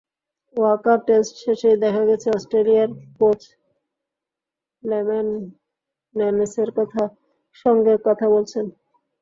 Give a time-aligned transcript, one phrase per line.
[0.55, 3.41] Waka test শেষেই দেখা গেছে, অস্ট্রেলিয়ার কোচ
[4.83, 5.27] লেম্যান
[6.15, 6.69] ন্যানেসের
[7.65, 8.65] সঙ্গে কথা বলছেন।